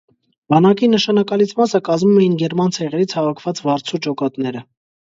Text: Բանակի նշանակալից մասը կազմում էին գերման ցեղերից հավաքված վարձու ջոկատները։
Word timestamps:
Բանակի 0.53 0.89
նշանակալից 0.93 1.53
մասը 1.61 1.83
կազմում 1.91 2.17
էին 2.25 2.41
գերման 2.43 2.75
ցեղերից 2.79 3.17
հավաքված 3.21 3.65
վարձու 3.71 4.07
ջոկատները։ 4.09 4.69